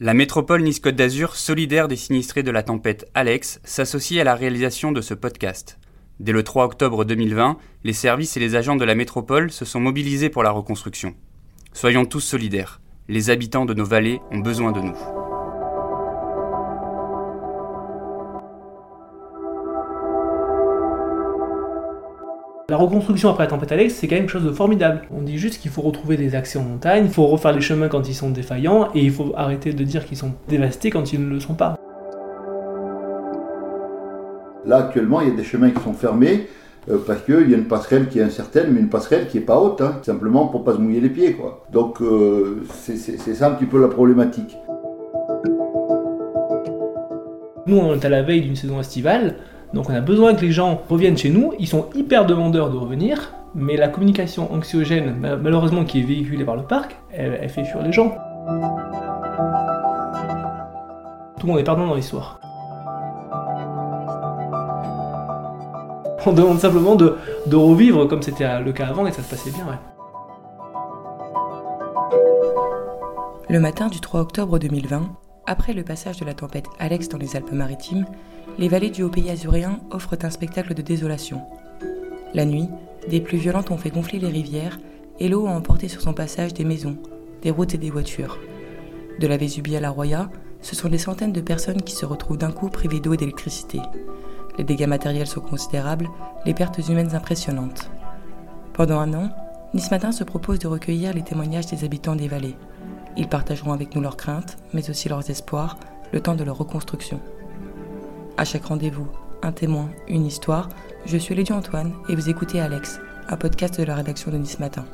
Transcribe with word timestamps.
La 0.00 0.14
métropole 0.14 0.62
Nice-Côte 0.62 0.94
d'Azur, 0.94 1.34
solidaire 1.34 1.88
des 1.88 1.96
sinistrés 1.96 2.44
de 2.44 2.52
la 2.52 2.62
tempête 2.62 3.10
Alex, 3.14 3.60
s'associe 3.64 4.20
à 4.20 4.24
la 4.24 4.36
réalisation 4.36 4.92
de 4.92 5.00
ce 5.00 5.12
podcast. 5.12 5.80
Dès 6.20 6.30
le 6.30 6.44
3 6.44 6.66
octobre 6.66 7.04
2020, 7.04 7.56
les 7.82 7.92
services 7.92 8.36
et 8.36 8.40
les 8.40 8.54
agents 8.54 8.76
de 8.76 8.84
la 8.84 8.94
métropole 8.94 9.50
se 9.50 9.64
sont 9.64 9.80
mobilisés 9.80 10.30
pour 10.30 10.44
la 10.44 10.52
reconstruction. 10.52 11.16
Soyons 11.72 12.04
tous 12.04 12.20
solidaires. 12.20 12.80
Les 13.08 13.30
habitants 13.30 13.64
de 13.64 13.74
nos 13.74 13.84
vallées 13.84 14.20
ont 14.30 14.38
besoin 14.38 14.70
de 14.70 14.82
nous. 14.82 15.17
La 22.70 22.76
reconstruction 22.76 23.30
après 23.30 23.44
la 23.44 23.48
tempête 23.48 23.72
Alex, 23.72 23.94
c'est 23.94 24.08
quand 24.08 24.16
même 24.16 24.24
quelque 24.24 24.32
chose 24.32 24.44
de 24.44 24.52
formidable. 24.52 25.00
On 25.10 25.22
dit 25.22 25.38
juste 25.38 25.58
qu'il 25.62 25.70
faut 25.70 25.80
retrouver 25.80 26.18
des 26.18 26.34
accès 26.34 26.58
en 26.58 26.64
montagne, 26.64 27.04
il 27.06 27.10
faut 27.10 27.26
refaire 27.26 27.54
les 27.54 27.62
chemins 27.62 27.88
quand 27.88 28.06
ils 28.06 28.14
sont 28.14 28.28
défaillants, 28.28 28.90
et 28.94 29.02
il 29.02 29.10
faut 29.10 29.32
arrêter 29.34 29.72
de 29.72 29.82
dire 29.84 30.04
qu'ils 30.04 30.18
sont 30.18 30.34
dévastés 30.48 30.90
quand 30.90 31.14
ils 31.14 31.24
ne 31.24 31.30
le 31.30 31.40
sont 31.40 31.54
pas. 31.54 31.76
Là, 34.66 34.76
actuellement, 34.84 35.22
il 35.22 35.28
y 35.28 35.30
a 35.30 35.34
des 35.34 35.44
chemins 35.44 35.70
qui 35.70 35.82
sont 35.82 35.94
fermés 35.94 36.46
euh, 36.90 36.98
parce 37.06 37.22
qu'il 37.22 37.48
y 37.48 37.54
a 37.54 37.56
une 37.56 37.68
passerelle 37.68 38.06
qui 38.08 38.18
est 38.18 38.22
incertaine, 38.22 38.70
mais 38.70 38.80
une 38.80 38.90
passerelle 38.90 39.28
qui 39.28 39.38
n'est 39.38 39.44
pas 39.44 39.58
haute, 39.58 39.80
hein, 39.80 40.00
simplement 40.02 40.48
pour 40.48 40.62
pas 40.62 40.74
se 40.74 40.78
mouiller 40.78 41.00
les 41.00 41.08
pieds. 41.08 41.32
Quoi. 41.32 41.64
Donc, 41.72 42.02
euh, 42.02 42.64
c'est 42.74 42.98
ça 42.98 43.46
un 43.46 43.52
petit 43.52 43.64
peu 43.64 43.80
la 43.80 43.88
problématique. 43.88 44.58
Nous, 47.66 47.78
on 47.78 47.94
est 47.94 48.04
à 48.04 48.10
la 48.10 48.22
veille 48.22 48.42
d'une 48.42 48.56
saison 48.56 48.78
estivale. 48.78 49.36
Donc 49.74 49.90
on 49.90 49.94
a 49.94 50.00
besoin 50.00 50.34
que 50.34 50.40
les 50.40 50.52
gens 50.52 50.82
reviennent 50.88 51.18
chez 51.18 51.30
nous, 51.30 51.52
ils 51.58 51.68
sont 51.68 51.86
hyper 51.94 52.24
demandeurs 52.24 52.70
de 52.70 52.76
revenir, 52.76 53.34
mais 53.54 53.76
la 53.76 53.88
communication 53.88 54.52
anxiogène, 54.52 55.16
malheureusement 55.20 55.84
qui 55.84 56.00
est 56.00 56.04
véhiculée 56.04 56.44
par 56.44 56.56
le 56.56 56.62
parc, 56.62 56.96
elle, 57.12 57.48
fait 57.48 57.64
fuir 57.64 57.82
les 57.82 57.92
gens. 57.92 58.16
Tout 61.38 61.46
le 61.46 61.52
monde 61.52 61.60
est 61.60 61.64
perdant 61.64 61.86
dans 61.86 61.94
l'histoire. 61.94 62.40
On 66.26 66.32
demande 66.32 66.58
simplement 66.58 66.94
de, 66.94 67.16
revivre 67.52 68.06
comme 68.06 68.22
c'était 68.22 68.60
le 68.60 68.72
cas 68.72 68.88
avant 68.88 69.06
et 69.06 69.12
ça 69.12 69.22
se 69.22 69.30
passait 69.30 69.50
bien. 69.50 69.64
Ouais. 69.64 69.78
Le 73.48 73.60
matin 73.60 73.86
du 73.88 74.00
3 74.00 74.20
octobre 74.20 74.58
2020, 74.58 75.08
après 75.46 75.72
le 75.72 75.82
passage 75.82 76.18
de 76.18 76.26
la 76.26 76.34
tempête 76.34 76.66
Alex 76.78 77.08
dans 77.08 77.16
les 77.16 77.34
Alpes-Maritimes, 77.34 78.04
les 78.58 78.68
vallées 78.68 78.90
du 78.90 79.02
haut 79.02 79.10
pays 79.10 79.30
azuréen 79.30 79.80
offrent 79.90 80.16
un 80.22 80.30
spectacle 80.30 80.74
de 80.74 80.82
désolation. 80.82 81.42
La 82.34 82.44
nuit, 82.44 82.68
des 83.08 83.20
pluies 83.20 83.38
violentes 83.38 83.70
ont 83.70 83.78
fait 83.78 83.90
gonfler 83.90 84.18
les 84.18 84.28
rivières 84.28 84.78
et 85.20 85.28
l'eau 85.28 85.46
a 85.46 85.50
emporté 85.50 85.88
sur 85.88 86.00
son 86.00 86.12
passage 86.12 86.54
des 86.54 86.64
maisons, 86.64 86.98
des 87.42 87.50
routes 87.50 87.74
et 87.74 87.78
des 87.78 87.90
voitures. 87.90 88.38
De 89.18 89.26
la 89.26 89.36
Vésubie 89.36 89.76
à 89.76 89.80
la 89.80 89.90
Roya, 89.90 90.30
ce 90.60 90.74
sont 90.74 90.88
des 90.88 90.98
centaines 90.98 91.32
de 91.32 91.40
personnes 91.40 91.82
qui 91.82 91.94
se 91.94 92.06
retrouvent 92.06 92.38
d'un 92.38 92.52
coup 92.52 92.68
privées 92.68 93.00
d'eau 93.00 93.14
et 93.14 93.16
d'électricité. 93.16 93.80
Les 94.58 94.64
dégâts 94.64 94.88
matériels 94.88 95.26
sont 95.26 95.40
considérables, 95.40 96.08
les 96.44 96.54
pertes 96.54 96.80
humaines 96.88 97.14
impressionnantes. 97.14 97.90
Pendant 98.72 98.98
un 98.98 99.14
an, 99.14 99.30
Nice 99.74 99.90
Matin 99.90 100.12
se 100.12 100.24
propose 100.24 100.58
de 100.58 100.66
recueillir 100.66 101.12
les 101.12 101.22
témoignages 101.22 101.66
des 101.66 101.84
habitants 101.84 102.16
des 102.16 102.28
vallées. 102.28 102.56
Ils 103.16 103.28
partageront 103.28 103.72
avec 103.72 103.94
nous 103.94 104.00
leurs 104.00 104.16
craintes, 104.16 104.56
mais 104.72 104.88
aussi 104.90 105.08
leurs 105.08 105.28
espoirs, 105.30 105.78
le 106.12 106.20
temps 106.20 106.34
de 106.34 106.44
leur 106.44 106.58
reconstruction. 106.58 107.20
À 108.38 108.44
chaque 108.44 108.66
rendez-vous, 108.66 109.08
un 109.42 109.50
témoin, 109.50 109.90
une 110.06 110.24
histoire, 110.24 110.68
je 111.06 111.16
suis 111.16 111.34
Lady 111.34 111.52
Antoine 111.52 111.92
et 112.08 112.14
vous 112.14 112.30
écoutez 112.30 112.60
Alex, 112.60 113.00
un 113.28 113.36
podcast 113.36 113.80
de 113.80 113.84
la 113.84 113.96
rédaction 113.96 114.30
de 114.30 114.36
Nice 114.36 114.60
Matin. 114.60 114.84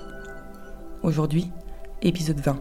Aujourd'hui, 1.02 1.50
épisode 2.00 2.40
20. 2.40 2.58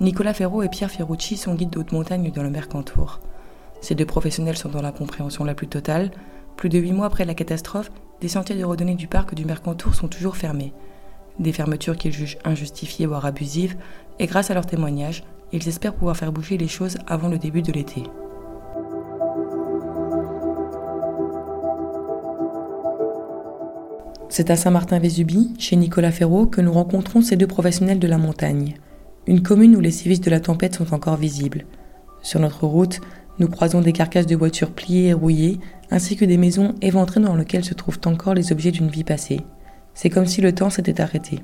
Nicolas 0.00 0.32
Ferraud 0.32 0.62
et 0.62 0.70
Pierre 0.70 0.90
Ferrucci 0.90 1.36
sont 1.36 1.54
guides 1.54 1.68
d'haute 1.68 1.92
montagne 1.92 2.32
dans 2.34 2.42
le 2.42 2.48
Mercantour. 2.48 3.20
Ces 3.82 3.94
deux 3.94 4.06
professionnels 4.06 4.56
sont 4.56 4.70
dans 4.70 4.80
la 4.80 4.90
compréhension 4.90 5.44
la 5.44 5.54
plus 5.54 5.68
totale. 5.68 6.10
Plus 6.56 6.70
de 6.70 6.78
huit 6.78 6.92
mois 6.92 7.08
après 7.08 7.26
la 7.26 7.34
catastrophe, 7.34 7.92
des 8.22 8.28
sentiers 8.28 8.56
de 8.56 8.64
randonnée 8.64 8.94
du 8.94 9.08
parc 9.08 9.34
du 9.34 9.44
Mercantour 9.44 9.94
sont 9.94 10.08
toujours 10.08 10.38
fermés. 10.38 10.72
Des 11.40 11.52
fermetures 11.52 11.98
qu'ils 11.98 12.10
jugent 12.10 12.38
injustifiées 12.46 13.04
voire 13.04 13.26
abusives, 13.26 13.76
et 14.18 14.24
grâce 14.24 14.50
à 14.50 14.54
leurs 14.54 14.64
témoignages, 14.64 15.24
ils 15.52 15.68
espèrent 15.68 15.94
pouvoir 15.94 16.16
faire 16.16 16.32
bouger 16.32 16.56
les 16.56 16.68
choses 16.68 16.96
avant 17.06 17.28
le 17.28 17.36
début 17.36 17.60
de 17.60 17.72
l'été. 17.72 18.04
C'est 24.34 24.48
à 24.48 24.56
Saint-Martin-Vésubie, 24.56 25.52
chez 25.58 25.76
Nicolas 25.76 26.10
Ferraud, 26.10 26.46
que 26.46 26.62
nous 26.62 26.72
rencontrons 26.72 27.20
ces 27.20 27.36
deux 27.36 27.46
professionnels 27.46 27.98
de 27.98 28.08
la 28.08 28.16
montagne. 28.16 28.76
Une 29.26 29.42
commune 29.42 29.76
où 29.76 29.80
les 29.80 29.90
sévices 29.90 30.22
de 30.22 30.30
la 30.30 30.40
tempête 30.40 30.76
sont 30.76 30.94
encore 30.94 31.18
visibles. 31.18 31.66
Sur 32.22 32.40
notre 32.40 32.64
route, 32.64 33.02
nous 33.38 33.48
croisons 33.48 33.82
des 33.82 33.92
carcasses 33.92 34.24
de 34.24 34.34
voitures 34.34 34.70
pliées 34.70 35.08
et 35.08 35.12
rouillées, 35.12 35.60
ainsi 35.90 36.16
que 36.16 36.24
des 36.24 36.38
maisons 36.38 36.74
éventrées 36.80 37.20
dans 37.20 37.36
lesquelles 37.36 37.62
se 37.62 37.74
trouvent 37.74 38.00
encore 38.06 38.32
les 38.32 38.52
objets 38.52 38.70
d'une 38.70 38.88
vie 38.88 39.04
passée. 39.04 39.42
C'est 39.92 40.08
comme 40.08 40.24
si 40.24 40.40
le 40.40 40.54
temps 40.54 40.70
s'était 40.70 41.02
arrêté. 41.02 41.40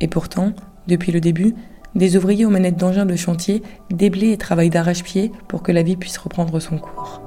Et 0.00 0.08
pourtant, 0.08 0.54
depuis 0.88 1.12
le 1.12 1.20
début, 1.20 1.54
des 1.94 2.16
ouvriers 2.16 2.46
aux 2.46 2.50
manettes 2.50 2.78
d'engins 2.78 3.04
de 3.04 3.16
chantier 3.16 3.62
déblaient 3.90 4.32
et 4.32 4.38
travaillent 4.38 4.70
d'arrache-pied 4.70 5.30
pour 5.46 5.62
que 5.62 5.72
la 5.72 5.82
vie 5.82 5.96
puisse 5.96 6.16
reprendre 6.16 6.58
son 6.58 6.78
cours. 6.78 7.23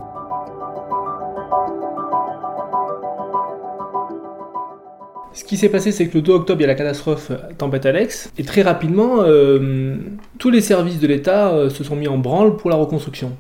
Qui 5.48 5.58
s'est 5.58 5.70
passé, 5.70 5.92
c'est 5.92 6.08
que 6.08 6.16
le 6.16 6.22
2 6.22 6.32
octobre, 6.32 6.60
il 6.60 6.64
y 6.64 6.66
a 6.66 6.68
la 6.68 6.76
catastrophe 6.76 7.32
euh, 7.32 7.38
tempête 7.58 7.86
Alex, 7.86 8.32
et 8.38 8.44
très 8.44 8.62
rapidement, 8.62 9.22
euh, 9.22 9.96
tous 10.38 10.50
les 10.50 10.62
services 10.62 11.00
de 11.00 11.08
l'État 11.08 11.50
euh, 11.50 11.70
se 11.70 11.84
sont 11.84 11.96
mis 11.96 12.08
en 12.08 12.18
branle 12.18 12.58
pour 12.58 12.70
la 12.70 12.76
reconstruction. 12.76 13.32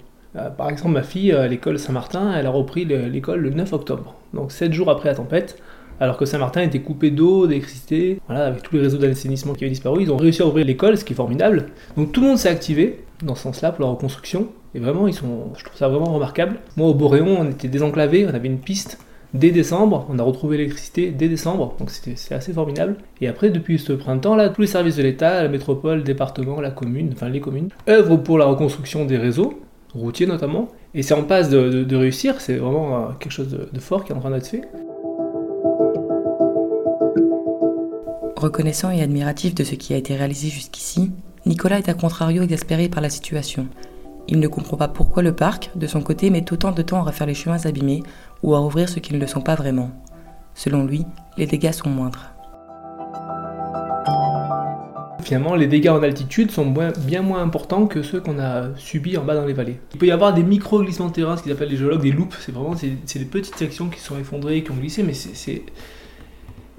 par 0.57 0.69
exemple, 0.69 0.91
ma 0.91 1.03
fille 1.03 1.31
à 1.31 1.47
l'école 1.47 1.79
Saint-Martin, 1.79 2.33
elle 2.37 2.45
a 2.45 2.49
repris 2.49 2.85
l'école 2.85 3.41
le 3.41 3.49
9 3.49 3.73
octobre, 3.73 4.15
donc 4.33 4.51
7 4.51 4.73
jours 4.73 4.89
après 4.89 5.09
la 5.09 5.15
tempête 5.15 5.61
alors 5.99 6.15
que 6.15 6.25
Saint-Martin 6.25 6.61
était 6.61 6.81
coupé 6.81 7.09
d'eau, 7.09 7.47
d'électricité, 7.47 8.19
voilà, 8.27 8.45
avec 8.45 8.61
tous 8.61 8.75
les 8.75 8.81
réseaux 8.83 8.99
d'assainissement 8.99 9.53
qui 9.53 9.63
avaient 9.63 9.71
disparu, 9.71 10.03
ils 10.03 10.11
ont 10.11 10.17
réussi 10.17 10.43
à 10.43 10.45
ouvrir 10.45 10.63
l'école, 10.63 10.95
ce 10.95 11.03
qui 11.03 11.13
est 11.13 11.15
formidable. 11.15 11.69
Donc 11.95 12.11
tout 12.11 12.21
le 12.21 12.27
monde 12.27 12.37
s'est 12.37 12.49
activé 12.49 13.03
dans 13.23 13.33
ce 13.33 13.41
sens-là 13.41 13.71
pour 13.71 13.83
la 13.83 13.89
reconstruction, 13.89 14.49
et 14.75 14.79
vraiment, 14.79 15.07
ils 15.07 15.13
sont, 15.13 15.53
je 15.57 15.63
trouve 15.63 15.75
ça 15.75 15.87
vraiment 15.87 16.13
remarquable. 16.13 16.57
Moi, 16.75 16.87
au 16.87 16.93
Boréon, 16.93 17.37
on 17.39 17.49
était 17.49 17.67
désenclavé, 17.67 18.27
on 18.27 18.33
avait 18.35 18.47
une 18.47 18.59
piste 18.59 18.99
dès 19.33 19.51
décembre, 19.51 20.05
on 20.09 20.19
a 20.19 20.23
retrouvé 20.23 20.57
l'électricité 20.57 21.11
dès 21.11 21.27
décembre, 21.29 21.75
donc 21.79 21.89
c'est 21.89 22.35
assez 22.35 22.53
formidable. 22.53 22.95
Et 23.21 23.27
après, 23.27 23.49
depuis 23.49 23.79
ce 23.79 23.93
printemps-là, 23.93 24.49
tous 24.49 24.61
les 24.61 24.67
services 24.67 24.95
de 24.95 25.03
l'État, 25.03 25.43
la 25.43 25.49
métropole, 25.49 25.97
le 25.97 26.03
département, 26.03 26.61
la 26.61 26.71
commune, 26.71 27.09
enfin 27.13 27.29
les 27.29 27.41
communes, 27.41 27.69
œuvrent 27.89 28.21
pour 28.21 28.37
la 28.37 28.45
reconstruction 28.45 29.05
des 29.05 29.17
réseaux, 29.17 29.59
routiers 29.93 30.27
notamment, 30.27 30.69
et 30.93 31.03
c'est 31.03 31.13
en 31.13 31.23
passe 31.23 31.49
de, 31.49 31.95
réussir, 31.95 32.39
c'est 32.39 32.57
vraiment 32.57 32.97
euh, 32.97 33.07
quelque 33.19 33.31
chose 33.31 33.57
de 33.71 33.79
fort 33.79 34.03
qui 34.03 34.11
est 34.11 34.15
en 34.15 34.19
train 34.19 34.31
d'être 34.31 34.47
fait. 34.47 34.61
Reconnaissant 38.35 38.91
et 38.91 39.01
admiratif 39.01 39.55
de 39.55 39.63
ce 39.63 39.73
qui 39.73 39.95
a 39.95 39.97
été 39.97 40.15
réalisé 40.15 40.49
jusqu'ici, 40.49 41.11
Nicolas 41.47 41.79
est 41.79 41.89
à 41.89 41.93
contrario 41.95 42.43
exaspéré 42.43 42.87
par 42.87 43.01
la 43.01 43.09
situation. 43.09 43.67
Il 44.27 44.39
ne 44.39 44.47
comprend 44.47 44.77
pas 44.77 44.89
pourquoi 44.89 45.23
le 45.23 45.33
parc, 45.33 45.71
de 45.75 45.87
son 45.87 46.01
côté, 46.01 46.29
met 46.29 46.45
autant 46.51 46.71
de 46.71 46.81
temps 46.81 46.99
à 46.99 47.03
refaire 47.03 47.25
les 47.25 47.33
chemins 47.33 47.65
abîmés 47.65 48.03
ou 48.43 48.55
à 48.55 48.59
rouvrir 48.59 48.89
ceux 48.89 49.01
qui 49.01 49.13
ne 49.13 49.19
le 49.19 49.27
sont 49.27 49.41
pas 49.41 49.55
vraiment. 49.55 49.91
Selon 50.53 50.85
lui, 50.85 51.05
les 51.37 51.45
dégâts 51.45 51.71
sont 51.71 51.89
moindres. 51.89 52.31
Finalement, 55.21 55.55
les 55.55 55.67
dégâts 55.67 55.89
en 55.89 56.01
altitude 56.01 56.51
sont 56.51 56.73
bien 57.05 57.21
moins 57.21 57.41
importants 57.41 57.85
que 57.85 58.01
ceux 58.01 58.21
qu'on 58.21 58.39
a 58.39 58.75
subis 58.77 59.17
en 59.17 59.23
bas 59.23 59.35
dans 59.35 59.45
les 59.45 59.53
vallées. 59.53 59.79
Il 59.93 59.99
peut 59.99 60.05
y 60.05 60.11
avoir 60.11 60.33
des 60.33 60.43
micro-glissements 60.43 61.07
de 61.07 61.13
terrain, 61.13 61.35
ce 61.35 61.43
qu'ils 61.43 61.51
appellent 61.51 61.69
les 61.69 61.77
géologues 61.77 62.01
des 62.01 62.11
loupes. 62.11 62.35
C'est 62.39 62.53
vraiment 62.53 62.75
c'est 62.75 63.19
des 63.19 63.25
petites 63.25 63.55
sections 63.55 63.89
qui 63.89 63.99
sont 63.99 64.17
effondrées, 64.17 64.63
qui 64.63 64.71
ont 64.71 64.75
glissé, 64.75 65.03
mais 65.03 65.13
c'est 65.13 65.63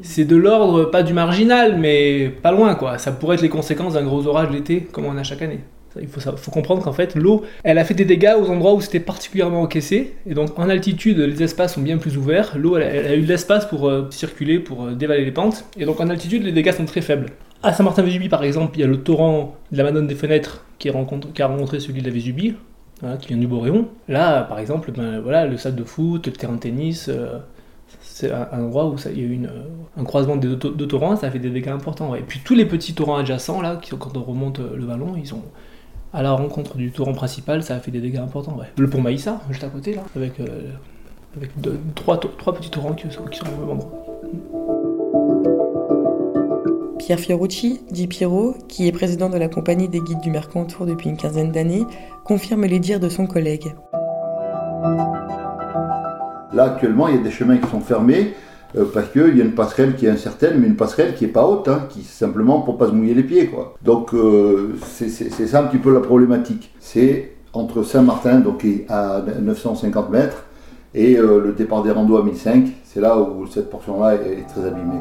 c'est 0.01 0.25
de 0.25 0.37
l'ordre, 0.37 0.85
pas 0.85 1.03
du 1.03 1.13
marginal, 1.13 1.77
mais 1.77 2.29
pas 2.29 2.53
loin, 2.53 2.75
quoi. 2.75 2.99
Ça 2.99 3.13
pourrait 3.13 3.35
être 3.35 3.43
les 3.43 3.49
conséquences 3.49 3.95
d'un 3.95 4.05
gros 4.05 4.27
orage 4.27 4.51
l'été, 4.51 4.83
comme 4.93 5.05
on 5.07 5.17
a 5.17 5.25
chaque 5.25 5.43
année. 5.43 5.61
Il 6.01 6.09
faut, 6.09 6.51
comprendre 6.51 6.83
qu'en 6.83 6.93
fait, 6.93 7.15
l'eau, 7.15 7.45
elle 7.65 7.79
a 7.79 7.85
fait 7.85 7.95
des 7.95 8.05
dégâts 8.05 8.35
aux 8.41 8.49
endroits 8.49 8.75
où 8.75 8.81
c'était 8.81 9.01
particulièrement 9.01 9.63
encaissé. 9.63 10.15
Et 10.29 10.35
donc, 10.35 10.59
en 10.59 10.69
altitude, 10.69 11.19
les 11.19 11.43
espaces 11.43 11.75
sont 11.75 11.81
bien 11.81 11.99
plus 11.99 12.17
ouverts. 12.17 12.53
L'eau, 12.57 12.77
elle, 12.77 13.07
a 13.07 13.17
eu 13.17 13.23
de 13.23 13.29
l'espace 13.29 13.67
pour 13.67 13.89
euh, 13.89 14.09
circuler, 14.11 14.59
pour 14.59 14.85
euh, 14.85 14.95
dévaler 14.95 15.25
les 15.25 15.33
pentes. 15.33 15.65
Et 15.79 15.85
donc, 15.85 16.01
en 16.01 16.09
altitude, 16.09 16.43
les 16.45 16.53
dégâts 16.53 16.73
sont 16.73 16.85
très 16.85 17.01
faibles. 17.01 17.27
À 17.63 17.73
Saint-Martin-Vésubie, 17.73 18.29
par 18.29 18.45
exemple, 18.45 18.77
il 18.77 18.81
y 18.81 18.85
a 18.85 18.87
le 18.87 19.03
torrent 19.03 19.57
de 19.73 19.79
la 19.79 19.85
Madone 19.85 20.07
des 20.07 20.15
Fenêtres 20.15 20.65
qui, 20.79 20.89
a 20.89 20.93
rencontré 20.93 21.81
celui 21.81 22.01
de 22.01 22.07
la 22.07 22.13
Vésubie, 22.13 22.55
qui 23.21 23.29
vient 23.29 23.37
du 23.37 23.49
Boréon. 23.49 23.89
Là, 24.07 24.43
par 24.43 24.61
exemple, 24.61 24.93
ben, 24.93 25.21
voilà, 25.21 25.47
le 25.47 25.57
stade 25.57 25.75
de 25.75 25.83
foot, 25.83 26.27
le 26.27 26.33
terrain 26.33 26.55
de 26.55 26.61
tennis. 26.61 27.09
Euh, 27.09 27.39
c'est 28.01 28.31
un, 28.31 28.47
endroit 28.53 28.87
où 28.87 28.97
il 29.13 29.19
y 29.19 29.25
a 29.25 29.27
eu 29.27 29.41
un 29.97 30.05
croisement 30.05 30.37
des 30.37 30.49
deux, 30.57 30.87
torrents, 30.87 31.17
ça 31.17 31.29
a 31.29 31.31
fait 31.31 31.39
des 31.39 31.51
dégâts 31.51 31.69
importants. 31.69 32.15
Et 32.15 32.21
puis 32.21 32.41
tous 32.45 32.55
les 32.55 32.65
petits 32.65 32.95
torrents 32.95 33.17
adjacents, 33.17 33.61
là, 33.61 33.77
qui, 33.77 33.91
quand 33.97 34.17
on 34.17 34.23
remonte 34.23 34.61
le 34.61 34.85
vallon, 34.85 35.15
ils 35.17 35.35
ont, 35.35 35.43
à 36.13 36.23
la 36.23 36.33
rencontre 36.33 36.77
du 36.77 36.91
torrent 36.91 37.13
principal, 37.13 37.63
ça 37.63 37.75
a 37.77 37.81
fait 37.81 37.91
des 37.91 38.01
dégâts 38.01 38.19
importants. 38.19 38.57
Le 38.77 38.91
pont 38.91 39.01
Maïssa, 39.01 39.41
juste 39.51 39.65
à 39.65 39.69
côté, 39.69 39.95
là, 39.95 40.03
avec, 40.17 40.41
euh, 40.41 40.71
avec 41.37 41.51
trois, 41.95 42.19
trois, 42.19 42.55
petits 42.55 42.71
torrents 42.71 42.95
qui, 42.95 43.07
sont 43.11 43.23
au 43.23 43.61
même 43.61 43.71
endroit. 43.71 43.93
Pierre 46.99 47.21
Fiorucci, 47.21 47.81
dit 47.91 48.07
Pierrot, 48.07 48.55
qui 48.69 48.87
est 48.87 48.93
président 48.93 49.31
de 49.31 49.39
la 49.39 49.49
compagnie 49.49 49.89
des 49.89 50.01
guides 50.01 50.21
du 50.21 50.31
Mercantour 50.31 50.87
depuis 50.87 51.09
une 51.11 51.17
quinzaine 51.17 51.53
d'années, 51.53 51.85
confirme 52.25 52.65
les 52.65 52.79
dires 52.79 53.01
de 53.01 53.09
son 53.09 53.27
collègue. 53.27 53.75
Là, 56.53 56.65
actuellement, 56.65 57.09
il 57.09 57.17
y 57.17 57.19
a 57.19 57.23
des 57.23 57.31
chemins 57.31 57.59
qui 57.59 57.69
sont 57.71 57.81
fermés 57.81 58.35
euh, 58.77 58.85
parce 58.93 59.09
qu'il 59.09 59.37
y 59.37 59.41
a 59.41 59.45
une 59.45 59.55
passerelle 59.55 59.95
qui 59.97 60.07
est 60.07 60.11
incertaine, 60.11 60.59
mais 60.61 60.67
une 60.67 60.77
passerelle 60.77 61.15
qui 61.15 61.25
n'est 61.25 61.33
pas 61.33 61.47
haute, 61.47 61.69
hein, 61.69 61.87
qui 61.89 62.03
simplement 62.03 62.61
pour 62.61 62.77
pas 62.77 62.89
se 62.89 62.93
mouiller 62.93 63.15
les 63.15 63.23
pieds. 63.23 63.47
Quoi. 63.47 63.75
Donc, 63.83 64.13
euh, 64.15 64.75
c'est 64.83 65.09
ça 65.09 65.61
un 65.61 65.65
petit 65.65 65.79
peu 65.79 65.93
la 65.93 66.01
problématique. 66.01 66.75
C'est 66.79 67.33
entre 67.55 67.83
Saint-Martin, 67.83 68.41
donc 68.41 68.65
à 68.89 69.23
950 69.41 70.11
mètres, 70.11 70.45
et 70.95 71.17
euh, 71.17 71.41
le 71.43 71.53
départ 71.53 71.83
des 71.83 71.91
randos 71.91 72.19
à 72.19 72.23
1005. 72.23 72.67
C'est 72.85 73.01
là 73.01 73.19
où 73.19 73.47
cette 73.47 73.71
portion-là 73.71 74.15
est, 74.15 74.47
très 74.49 74.67
abîmée. 74.67 75.01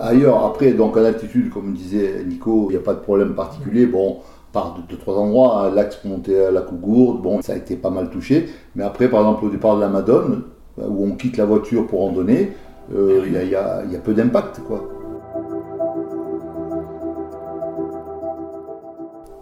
Ailleurs, 0.00 0.44
après, 0.44 0.72
donc 0.72 0.96
en 0.96 1.04
altitude, 1.04 1.50
comme 1.50 1.72
disait 1.72 2.24
Nico, 2.26 2.66
il 2.68 2.72
n'y 2.72 2.78
a 2.78 2.84
pas 2.84 2.94
de 2.94 2.98
problème 2.98 3.34
particulier. 3.34 3.86
Bon, 3.86 4.18
par 4.52 4.76
de, 4.88 4.96
trois 4.96 5.14
endroits, 5.14 5.62
hein, 5.62 5.70
l'axe 5.74 6.04
monter 6.04 6.46
à 6.46 6.50
la 6.50 6.62
Cougourde, 6.62 7.22
bon, 7.22 7.40
ça 7.42 7.52
a 7.52 7.56
été 7.56 7.76
pas 7.76 7.90
mal 7.90 8.10
touché. 8.10 8.48
Mais 8.74 8.82
après, 8.82 9.08
par 9.08 9.20
exemple, 9.20 9.44
au 9.44 9.50
départ 9.50 9.76
de 9.76 9.80
la 9.80 9.88
Madone, 9.88 10.42
où 10.78 11.06
on 11.06 11.12
quitte 11.12 11.36
la 11.36 11.44
voiture 11.44 11.86
pour 11.86 12.00
randonner, 12.00 12.52
euh, 12.94 13.24
il 13.26 13.32
y, 13.32 13.54
a, 13.54 13.82
peu 14.02 14.14
d'impact, 14.14 14.60
quoi. 14.66 14.88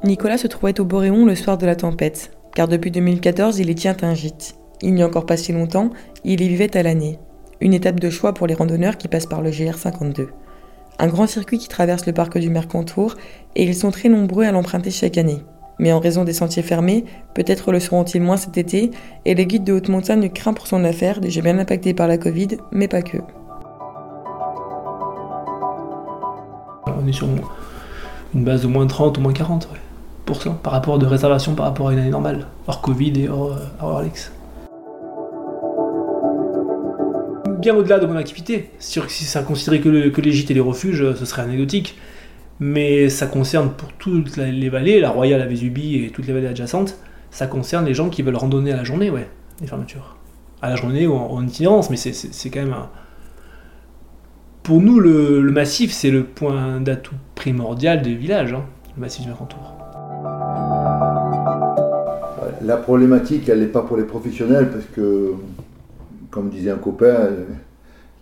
Nicolas 0.04 0.38
se 0.38 0.46
trouvait 0.46 0.80
au 0.80 0.84
Boréon 0.84 1.26
le 1.26 1.34
soir 1.34 1.58
de 1.58 1.66
la 1.66 1.76
tempête, 1.76 2.32
car 2.54 2.68
depuis 2.68 2.90
2014, 2.90 3.58
il 3.58 3.70
y 3.70 3.74
tient 3.74 3.96
un 4.02 4.14
gîte. 4.14 4.56
Il 4.82 4.94
n'y 4.94 5.02
a 5.02 5.06
encore 5.06 5.26
pas 5.26 5.36
si 5.36 5.52
longtemps, 5.52 5.90
il 6.24 6.40
y 6.40 6.48
vivait 6.48 6.74
à 6.76 6.82
l'année. 6.82 7.18
Une 7.60 7.74
étape 7.74 8.00
de 8.00 8.08
choix 8.08 8.32
pour 8.32 8.46
les 8.46 8.54
randonneurs 8.54 8.96
qui 8.96 9.08
passent 9.08 9.26
par 9.26 9.42
le 9.42 9.50
GR52 9.50 10.28
un 11.00 11.06
grand 11.06 11.26
circuit 11.26 11.58
qui 11.58 11.68
traverse 11.68 12.04
le 12.06 12.12
parc 12.12 12.36
du 12.38 12.50
Mercantour, 12.50 13.16
et 13.56 13.64
ils 13.64 13.74
sont 13.74 13.90
très 13.90 14.10
nombreux 14.10 14.44
à 14.44 14.52
l'emprunter 14.52 14.90
chaque 14.90 15.16
année. 15.16 15.40
Mais 15.80 15.92
en 15.92 15.98
raison 15.98 16.24
des 16.24 16.34
sentiers 16.34 16.62
fermés, 16.62 17.06
peut-être 17.34 17.72
le 17.72 17.80
seront-ils 17.80 18.20
moins 18.20 18.36
cet 18.36 18.58
été, 18.58 18.90
et 19.24 19.34
les 19.34 19.46
guides 19.46 19.64
de 19.64 19.72
haute 19.72 19.88
montagne 19.88 20.28
craint 20.28 20.52
pour 20.52 20.66
son 20.66 20.84
affaire, 20.84 21.22
déjà 21.22 21.40
bien 21.40 21.58
impacté 21.58 21.94
par 21.94 22.06
la 22.06 22.18
Covid, 22.18 22.58
mais 22.70 22.86
pas 22.86 23.00
que. 23.00 23.16
On 26.86 27.08
est 27.08 27.12
sur 27.12 27.26
une 28.34 28.44
base 28.44 28.60
de 28.60 28.66
moins 28.66 28.86
30 28.86 29.16
ou 29.16 29.20
moins 29.22 29.32
40% 29.32 29.64
par 30.62 30.74
rapport 30.74 30.98
de 30.98 31.06
réservation 31.06 31.54
par 31.54 31.64
rapport 31.64 31.88
à 31.88 31.92
une 31.94 31.98
année 31.98 32.10
normale, 32.10 32.46
hors 32.68 32.82
Covid 32.82 33.18
et 33.18 33.28
hors, 33.30 33.52
euh, 33.52 33.64
hors 33.80 33.98
Alex. 33.98 34.32
bien 37.58 37.74
au-delà 37.76 37.98
de 37.98 38.06
mon 38.06 38.16
activité. 38.16 38.70
Sûr 38.78 39.06
que 39.06 39.12
si 39.12 39.24
ça 39.24 39.42
considérait 39.42 39.80
que, 39.80 39.88
les 40.20 40.32
gîtes 40.32 40.50
et 40.50 40.54
les 40.54 40.60
refuges, 40.60 41.14
ce 41.14 41.24
serait 41.26 41.42
anecdotique. 41.42 41.96
Mais 42.60 43.08
ça 43.08 43.26
concerne 43.26 43.70
pour 43.70 43.92
toutes 43.94 44.36
les 44.36 44.68
vallées, 44.68 45.00
la 45.00 45.10
Royale, 45.10 45.40
la 45.40 45.46
Vésubie 45.46 46.04
et 46.04 46.10
toutes 46.10 46.26
les 46.26 46.34
vallées 46.34 46.46
adjacentes, 46.46 46.98
ça 47.30 47.46
concerne 47.46 47.86
les 47.86 47.94
gens 47.94 48.10
qui 48.10 48.22
veulent 48.22 48.36
randonner 48.36 48.72
à 48.72 48.76
la 48.76 48.84
journée, 48.84 49.10
ouais, 49.10 49.28
les 49.60 49.66
fermetures. 49.66 50.16
À 50.60 50.68
la 50.68 50.76
journée 50.76 51.06
ou 51.06 51.14
en, 51.14 51.42
itinérance, 51.42 51.88
mais 51.88 51.96
c'est 51.96 52.50
quand 52.50 52.60
même 52.60 52.74
un... 52.74 52.90
Pour 54.62 54.82
nous, 54.82 55.00
le, 55.00 55.40
massif, 55.50 55.90
c'est 55.90 56.10
le 56.10 56.24
point 56.24 56.80
d'atout 56.80 57.14
primordial 57.34 58.02
des 58.02 58.14
villages, 58.14 58.52
hein, 58.52 58.64
le 58.94 59.00
massif 59.00 59.22
du 59.22 59.28
Mercantour. 59.28 59.76
La 62.62 62.76
problématique, 62.76 63.48
elle 63.48 63.60
n'est 63.60 63.66
pas 63.66 63.82
pour 63.82 63.96
les 63.96 64.04
professionnels, 64.04 64.68
parce 64.70 64.84
que 64.94 65.32
comme 66.30 66.50
disait 66.50 66.70
un 66.70 66.76
copain, 66.76 67.30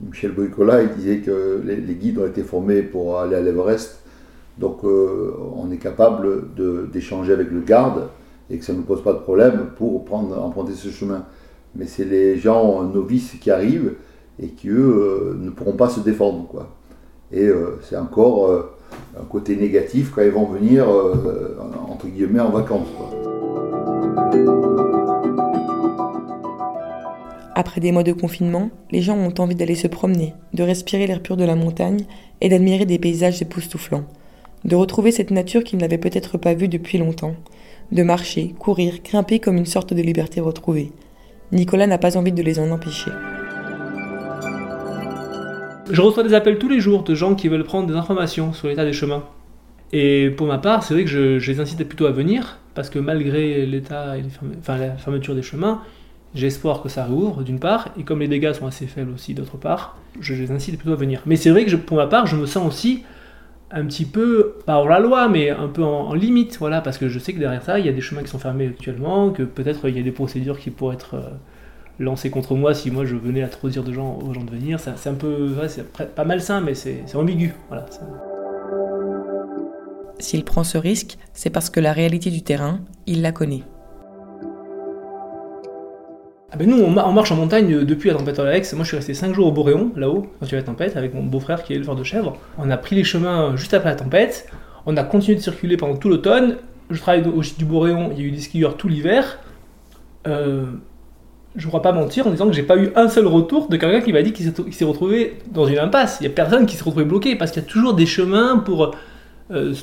Michel 0.00 0.31
Boicola, 0.31 0.82
il 0.82 0.90
disait 0.90 1.19
que 1.19 1.61
les, 1.64 1.94
guides 1.94 2.19
ont 2.19 2.26
été 2.26 2.43
formés 2.43 2.82
pour 2.82 3.19
aller 3.19 3.35
à 3.35 3.40
l'Everest. 3.40 3.99
Donc 4.58 4.84
euh, 4.84 5.34
on 5.56 5.70
est 5.70 5.76
capable 5.76 6.49
d'échanger 6.93 7.32
avec 7.32 7.50
le 7.50 7.60
garde 7.60 8.08
et 8.50 8.58
que 8.58 8.64
ça 8.64 8.72
ne 8.72 8.82
pose 8.82 9.02
pas 9.02 9.12
de 9.12 9.19
problème 9.19 9.66
pour 9.76 10.05
emprunter 10.12 10.72
ce 10.72 10.88
chemin. 10.88 11.25
Mais 11.76 11.87
c'est 11.87 12.05
les 12.05 12.38
gens 12.38 12.82
novices 12.82 13.34
qui 13.40 13.50
arrivent 13.50 13.94
et 14.40 14.49
qui, 14.49 14.69
eux, 14.69 15.34
euh, 15.34 15.37
ne 15.38 15.50
pourront 15.50 15.76
pas 15.76 15.88
se 15.88 16.00
défendre. 16.00 16.66
Et 17.31 17.46
c'est 17.82 17.99
encore 17.99 18.50
un 19.14 19.25
côté 19.25 19.55
négatif 19.55 20.12
quand 20.14 20.22
ils 20.22 20.31
vont 20.31 20.46
venir, 20.46 20.87
entre 21.90 22.06
guillemets, 22.06 22.40
en 22.40 22.49
vacances. 22.49 22.88
Après 27.58 27.81
des 27.81 27.90
mois 27.90 28.04
de 28.04 28.12
confinement, 28.12 28.70
les 28.93 29.02
gens 29.02 29.16
ont 29.16 29.34
envie 29.38 29.56
d'aller 29.56 29.75
se 29.75 29.88
promener, 29.88 30.32
de 30.54 30.62
respirer 30.62 31.08
l'air 31.08 31.20
pur 31.20 31.37
de 31.37 31.43
la 31.43 31.56
montagne 31.56 32.04
et 32.40 32.49
d'admirer 32.49 32.87
des 32.87 33.00
paysages 33.00 33.43
époustouflants. 33.43 34.04
De 34.64 34.75
retrouver 34.75 35.12
cette 35.12 35.31
nature 35.31 35.62
qu'ils 35.62 35.78
n'avaient 35.78 35.99
peut-être 35.99 36.38
pas 36.38 36.55
vue 36.55 36.69
depuis 36.69 36.99
longtemps. 36.99 37.34
De 37.93 38.02
marcher, 38.02 38.55
courir, 38.58 38.94
grimper 39.05 39.38
comme 39.38 39.56
une 39.56 39.66
sorte 39.66 39.94
de 39.94 40.02
liberté 40.02 40.40
retrouvée. 40.40 40.93
Nicolas 41.52 41.87
n'a 41.87 41.99
pas 41.99 42.16
envie 42.16 42.32
de 42.32 42.43
les 42.43 42.58
en 42.58 42.70
empêcher. 42.70 43.10
Je 45.90 46.02
reçois 46.02 46.22
des 46.22 46.34
appels 46.34 46.58
tous 46.58 46.69
les 46.69 46.81
jours 46.81 47.02
de 47.02 47.14
gens 47.14 47.34
qui 47.34 47.49
veulent 47.49 47.64
prendre 47.64 47.87
des 47.87 47.94
informations 47.94 48.52
sur 48.52 48.69
l'état 48.69 48.84
des 48.84 48.93
chemins. 48.93 49.25
Et 49.93 50.31
pour 50.37 50.46
ma 50.46 50.58
part, 50.58 50.82
c'est 50.82 50.93
vrai 50.93 51.04
que 51.04 51.11
je, 51.11 51.50
les 51.50 51.61
incite 51.61 51.82
plutôt 51.84 52.04
à 52.04 52.11
venir, 52.11 52.58
parce 52.75 52.90
que 52.90 52.99
malgré 52.99 53.64
l'état 53.64 54.16
la 54.16 54.96
fermeture 54.96 55.34
des 55.34 55.43
chemins, 55.43 55.81
espoir 56.37 56.82
que 56.82 56.90
ça 56.90 57.06
rouvre, 57.06 57.43
d'une 57.43 57.58
part, 57.58 57.88
et 57.99 58.02
comme 58.02 58.20
les 58.20 58.28
dégâts 58.28 58.52
sont 58.52 58.66
assez 58.66 58.87
faibles 58.87 59.12
aussi, 59.12 59.32
d'autre 59.32 59.56
part, 59.56 59.96
je 60.20 60.34
les 60.34 60.50
incite 60.50 60.76
plutôt 60.76 60.93
à 60.93 60.96
venir. 60.96 61.22
Mais 61.25 61.37
c'est 61.37 61.50
vrai 61.50 61.64
que 61.64 61.75
pour 61.76 61.96
ma 61.96 62.06
part, 62.06 62.26
je 62.26 62.37
me 62.37 62.44
sens 62.44 62.69
aussi 62.69 63.02
un 63.70 63.85
petit 63.87 64.05
peu, 64.05 64.56
pas 64.65 64.76
hors 64.79 64.88
la 64.88 64.99
loi, 64.99 65.29
mais 65.29 65.50
un 65.50 65.69
peu 65.69 65.82
en, 65.85 66.15
limite, 66.15 66.59
voilà, 66.59 66.81
parce 66.81 66.99
que 66.99 67.09
je 67.09 67.19
sais 67.19 67.32
que 67.32 67.38
derrière 67.38 67.62
ça, 67.62 67.79
il 67.79 67.87
y 67.87 67.88
a 67.88 67.93
des 67.93 68.00
chemins 68.00 68.23
qui 68.23 68.29
sont 68.29 68.38
fermés 68.38 68.69
actuellement, 68.69 69.31
que 69.31 69.43
peut-être 69.43 69.88
il 69.88 69.97
y 69.97 70.00
a 70.00 70.03
des 70.03 70.12
procédures 70.12 70.59
qui 70.59 70.70
pourraient 70.70 70.94
être 70.94 71.15
euh, 71.15 71.31
lancées 71.99 72.31
contre 72.31 72.55
moi 72.55 72.75
si 72.75 72.91
moi 72.91 73.05
je 73.05 73.17
venais 73.17 73.43
à 73.43 73.49
trop 73.49 73.69
dire 73.69 73.85
gens, 73.93 74.19
aux 74.19 74.32
gens 74.32 74.44
de 74.44 74.50
venir. 74.50 74.81
C'est 74.81 75.09
un 75.09 75.15
peu, 75.15 75.55
c'est 75.69 75.87
pas 76.15 76.25
malsain, 76.25 76.61
mais 76.61 76.75
c'est 76.75 77.15
ambigu, 77.15 77.55
voilà. 77.69 77.87
S'il 80.19 80.44
prend 80.44 80.64
ce 80.64 80.79
risque, 80.79 81.19
c'est 81.32 81.50
parce 81.50 81.71
que 81.71 81.79
la 81.79 81.93
réalité 81.93 82.31
du 82.31 82.43
terrain, 82.43 82.81
il 83.06 83.23
la 83.23 83.32
connaît. 83.32 83.62
Ah 86.50 86.56
ben 86.56 86.69
nous, 86.69 86.83
on, 86.83 87.12
marche 87.12 87.31
en 87.31 87.37
montagne 87.37 87.75
euh, 87.75 87.85
depuis 87.85 88.09
la 88.09 88.17
tempête 88.17 88.39
Alex. 88.39 88.73
Moi, 88.73 88.83
je 88.83 88.89
suis 88.89 88.97
resté 88.97 89.12
5 89.12 89.35
jours 89.35 89.49
au 89.49 89.53
Boréon, 89.53 89.93
là-haut, 89.97 90.27
quand 90.41 90.47
il 90.47 90.53
y 90.53 90.55
avait 90.55 90.62
la 90.62 90.67
tempête, 90.67 90.97
avec 90.97 91.12
mon 91.12 91.23
beau-frère 91.23 91.62
qui 91.62 91.75
est 91.75 91.77
éleveur 91.77 91.95
de 91.95 92.03
chèvres. 92.05 92.39
On 92.56 92.71
a 92.71 92.77
pris 92.79 92.97
les 92.97 93.05
chemins 93.05 93.55
juste 93.55 93.75
après 93.75 93.91
la 93.91 93.97
tempête. 93.97 94.49
On 94.87 94.97
a 94.97 95.05
continué 95.05 95.37
de 95.37 95.43
circuler 95.43 95.77
pendant 95.77 95.97
tout 95.97 96.09
l'automne. 96.09 96.56
Je 96.89 96.99
travaille 97.00 97.23
au 97.27 97.43
gîte 97.43 97.59
du 97.59 97.67
Boréon, 97.67 98.11
il 98.12 98.23
y 98.23 98.25
a 98.25 98.29
eu 98.29 98.31
des 98.31 98.41
skieurs 98.41 98.79
tout 98.79 98.88
l'hiver. 98.88 99.40
Euh, 100.26 100.64
je 101.55 101.64
ne 101.64 101.69
crois 101.69 101.83
pas 101.83 101.93
mentir 101.93 102.26
en 102.26 102.31
disant 102.31 102.47
que 102.47 102.55
j'ai 102.55 102.62
pas 102.62 102.78
eu 102.78 102.93
un 102.97 103.09
seul 103.09 103.26
retour 103.26 103.69
de 103.69 103.76
quelqu'un 103.76 104.00
qui 104.00 104.14
m'a 104.14 104.23
dit 104.23 104.33
qu'il 104.33 104.50
s'est 104.73 104.85
retrouvé 104.87 105.38
dans 105.50 105.67
une 105.67 105.78
impasse. 105.78 106.17
Il 106.21 106.25
n'y 106.25 106.33
a 106.33 106.35
personne 106.35 106.64
qui 106.64 106.76
s'est 106.76 106.85
retrouvé 106.85 107.05
bloqué 107.05 107.37
parce 107.37 107.50
qu'il 107.50 107.62
y 107.62 107.67
a 107.67 107.69
toujours 107.69 107.93
des 107.93 108.07
chemins 108.07 108.57
pour 108.57 108.95
euh, 109.50 109.75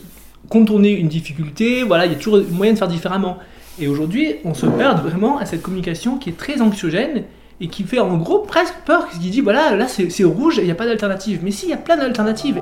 contourner 0.50 0.94
une 0.94 1.10
difficulté. 1.10 1.84
Voilà, 1.84 2.08
il 2.08 2.14
y 2.14 2.16
a 2.16 2.18
toujours 2.18 2.42
moyen 2.50 2.74
de 2.74 2.78
faire 2.80 2.88
différemment. 2.88 3.38
Et 3.78 3.90
aujourd'hui, 3.90 4.36
on 4.46 4.54
se 4.54 4.66
perd 4.66 5.02
vraiment 5.02 5.38
à 5.38 5.46
cette 5.46 5.62
communication 5.62 6.18
qui 6.18 6.30
est 6.30 6.38
très 6.38 6.62
anxiogène 6.62 7.24
et 7.60 7.68
qui 7.68 7.84
fait 7.84 8.00
en 8.00 8.18
gros 8.18 8.40
presque 8.40 8.76
peur, 8.86 9.10
qui 9.10 9.20
dit 9.20 9.42
voilà, 9.42 9.76
là 9.76 9.88
c'est 9.88 10.24
rouge 10.24 10.60
et 10.60 10.62
il 10.62 10.66
n'y 10.66 10.72
a 10.72 10.76
pas 10.76 10.86
d'alternative. 10.86 11.42
Mais 11.44 11.52
si, 11.52 11.66
il 11.66 11.70
y 11.70 11.74
a 11.74 11.78
plein 11.78 11.98
d'alternatives. 11.98 12.62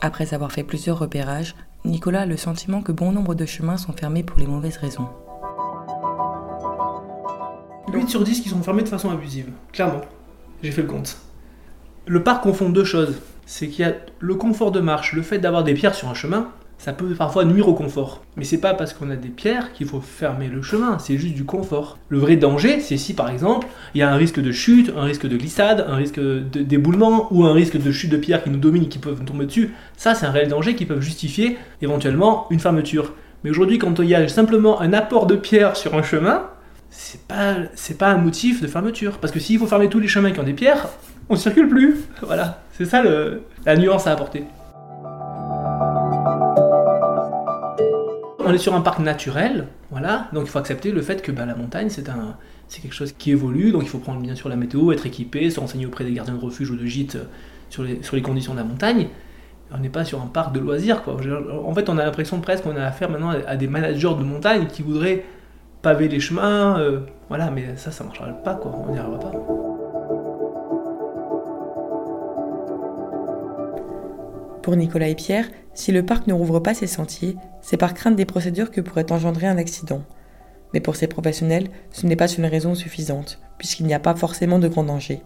Après 0.00 0.32
avoir 0.32 0.50
fait 0.50 0.62
plusieurs 0.62 0.98
repérages, 0.98 1.54
Nicolas 1.84 2.22
a 2.22 2.26
le 2.26 2.38
sentiment 2.38 2.80
que 2.80 2.92
bon 2.92 3.12
nombre 3.12 3.34
de 3.34 3.44
chemins 3.44 3.76
sont 3.76 3.92
fermés 3.92 4.22
pour 4.22 4.38
les 4.38 4.46
mauvaises 4.46 4.78
raisons. 4.78 5.08
8 7.92 8.08
sur 8.08 8.24
10 8.24 8.40
qui 8.40 8.48
sont 8.48 8.62
fermés 8.62 8.82
de 8.82 8.88
façon 8.88 9.10
abusive, 9.10 9.50
clairement. 9.72 10.00
J'ai 10.62 10.70
fait 10.70 10.82
le 10.82 10.88
compte. 10.88 11.18
Le 12.06 12.22
parc 12.22 12.42
confond 12.42 12.70
deux 12.70 12.84
choses. 12.84 13.20
C'est 13.44 13.68
qu'il 13.68 13.84
y 13.84 13.88
a 13.88 13.94
le 14.18 14.34
confort 14.34 14.72
de 14.72 14.80
marche, 14.80 15.12
le 15.12 15.22
fait 15.22 15.38
d'avoir 15.38 15.64
des 15.64 15.74
pierres 15.74 15.94
sur 15.94 16.08
un 16.08 16.14
chemin, 16.14 16.48
ça 16.78 16.92
peut 16.92 17.08
parfois 17.14 17.44
nuire 17.44 17.68
au 17.68 17.74
confort. 17.74 18.22
Mais 18.36 18.44
c'est 18.44 18.60
pas 18.60 18.72
parce 18.72 18.94
qu'on 18.94 19.10
a 19.10 19.16
des 19.16 19.28
pierres 19.28 19.72
qu'il 19.72 19.86
faut 19.86 20.00
fermer 20.00 20.46
le 20.46 20.62
chemin, 20.62 20.98
c'est 20.98 21.18
juste 21.18 21.34
du 21.34 21.44
confort. 21.44 21.98
Le 22.08 22.18
vrai 22.18 22.36
danger, 22.36 22.80
c'est 22.80 22.96
si 22.96 23.14
par 23.14 23.30
exemple, 23.30 23.66
il 23.94 23.98
y 23.98 24.02
a 24.02 24.10
un 24.10 24.16
risque 24.16 24.40
de 24.40 24.52
chute, 24.52 24.92
un 24.96 25.02
risque 25.02 25.26
de 25.26 25.36
glissade, 25.36 25.84
un 25.88 25.96
risque 25.96 26.20
d'éboulement 26.20 27.28
ou 27.32 27.44
un 27.44 27.52
risque 27.52 27.82
de 27.82 27.92
chute 27.92 28.10
de 28.10 28.16
pierres 28.16 28.44
qui 28.44 28.50
nous 28.50 28.58
dominent 28.58 28.84
et 28.84 28.88
qui 28.88 28.98
peuvent 28.98 29.18
nous 29.18 29.26
tomber 29.26 29.46
dessus. 29.46 29.74
Ça, 29.96 30.14
c'est 30.14 30.24
un 30.24 30.30
réel 30.30 30.48
danger 30.48 30.76
qui 30.76 30.86
peut 30.86 31.00
justifier 31.00 31.58
éventuellement 31.82 32.46
une 32.50 32.60
fermeture. 32.60 33.12
Mais 33.42 33.50
aujourd'hui, 33.50 33.78
quand 33.78 33.98
il 33.98 34.08
y 34.08 34.14
a 34.14 34.26
simplement 34.28 34.80
un 34.80 34.92
apport 34.92 35.26
de 35.26 35.34
pierres 35.34 35.76
sur 35.76 35.94
un 35.94 36.02
chemin, 36.02 36.46
c'est 36.90 37.26
pas, 37.26 37.56
c'est 37.74 37.98
pas 37.98 38.08
un 38.08 38.18
motif 38.18 38.62
de 38.62 38.68
fermeture. 38.68 39.18
Parce 39.18 39.32
que 39.32 39.40
s'il 39.40 39.58
faut 39.58 39.66
fermer 39.66 39.88
tous 39.88 40.00
les 40.00 40.08
chemins 40.08 40.30
qui 40.30 40.40
ont 40.40 40.44
des 40.44 40.54
pierres, 40.54 40.88
on 41.28 41.36
circule 41.36 41.68
plus. 41.68 41.96
Voilà, 42.22 42.62
c'est 42.72 42.84
ça 42.84 43.02
la 43.66 43.76
nuance 43.76 44.06
à 44.06 44.12
apporter. 44.12 44.44
On 48.48 48.52
est 48.52 48.58
sur 48.58 48.74
un 48.74 48.80
parc 48.80 48.98
naturel, 49.00 49.68
voilà, 49.90 50.28
donc 50.32 50.44
il 50.46 50.50
faut 50.50 50.58
accepter 50.58 50.90
le 50.90 51.02
fait 51.02 51.20
que 51.20 51.30
bah, 51.30 51.44
la 51.44 51.54
montagne, 51.54 51.88
c'est 51.90 52.02
quelque 52.80 52.94
chose 52.94 53.12
qui 53.12 53.30
évolue, 53.30 53.72
donc 53.72 53.82
il 53.82 53.88
faut 53.88 53.98
prendre 53.98 54.20
bien 54.20 54.34
sûr 54.34 54.48
la 54.48 54.56
météo, 54.56 54.90
être 54.92 55.06
équipé, 55.06 55.50
se 55.50 55.60
renseigner 55.60 55.86
auprès 55.86 56.04
des 56.04 56.12
gardiens 56.12 56.34
de 56.34 56.40
refuge 56.40 56.70
ou 56.70 56.76
de 56.76 56.86
gîtes 56.86 57.16
euh, 57.16 57.24
sur 58.00 58.16
les, 58.16 58.22
conditions 58.22 58.54
de 58.54 58.58
la 58.58 58.64
montagne. 58.64 59.08
On 59.70 59.78
n'est 59.78 59.90
pas 59.90 60.04
sur 60.04 60.22
un 60.22 60.26
parc 60.26 60.54
de 60.54 60.60
loisirs. 60.60 61.02
En 61.06 61.74
fait, 61.74 61.90
on 61.90 61.98
a 61.98 62.04
l'impression 62.04 62.40
presque 62.40 62.64
qu'on 62.64 62.76
a 62.76 62.84
affaire 62.84 63.10
maintenant 63.10 63.34
à 63.46 63.56
des 63.56 63.66
managers 63.66 64.14
de 64.18 64.24
montagne 64.24 64.66
qui 64.66 64.80
voudraient 64.80 65.26
paver 65.82 66.08
les 66.08 66.20
chemins, 66.20 66.78
euh, 66.78 67.00
voilà, 67.28 67.50
mais 67.50 67.76
ça, 67.76 67.90
ça 67.90 68.02
marchera 68.02 68.28
pas. 68.28 68.58
On 68.64 68.92
n'y 68.92 68.98
arrivera 68.98 69.20
pas. 69.20 69.67
Pour 74.68 74.76
Nicolas 74.76 75.08
et 75.08 75.14
Pierre, 75.14 75.46
si 75.72 75.92
le 75.92 76.04
parc 76.04 76.26
ne 76.26 76.34
rouvre 76.34 76.60
pas 76.60 76.74
ses 76.74 76.86
sentiers, 76.86 77.36
c'est 77.62 77.78
par 77.78 77.94
crainte 77.94 78.16
des 78.16 78.26
procédures 78.26 78.70
que 78.70 78.82
pourrait 78.82 79.10
engendrer 79.10 79.46
un 79.46 79.56
accident. 79.56 80.02
Mais 80.74 80.80
pour 80.80 80.94
ces 80.94 81.06
professionnels, 81.06 81.70
ce 81.90 82.04
n'est 82.04 82.16
pas 82.16 82.28
une 82.28 82.44
raison 82.44 82.74
suffisante, 82.74 83.40
puisqu'il 83.56 83.86
n'y 83.86 83.94
a 83.94 83.98
pas 83.98 84.14
forcément 84.14 84.58
de 84.58 84.68
grands 84.68 84.84
dangers. 84.84 85.22